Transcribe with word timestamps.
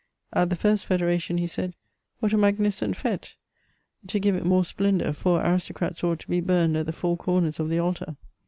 At 0.33 0.49
the 0.49 0.55
first 0.55 0.87
Federation, 0.87 1.37
he 1.37 1.45
said," 1.45 1.75
What 2.21 2.33
a 2.33 2.35
magnificent 2.39 2.97
f^te! 2.97 3.35
to 4.07 4.19
give 4.19 4.35
it 4.35 4.43
more 4.47 4.65
splendour, 4.65 5.13
four 5.13 5.45
aristocrats 5.45 6.03
ought 6.03 6.17
to 6.21 6.27
be 6.27 6.41
burned 6.41 6.75
at 6.75 6.87
the 6.87 6.91
four 6.91 7.15
comers 7.15 7.59
of 7.59 7.69
the 7.69 7.77
altar." 7.77 8.15